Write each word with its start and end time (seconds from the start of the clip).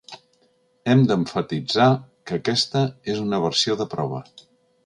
He 0.85 0.95
d'emfatitzar 1.11 1.87
que 2.31 2.39
aquesta 2.39 2.85
és 3.15 3.23
una 3.29 3.43
versió 3.47 3.81
de 3.83 3.89
prova. 3.97 4.25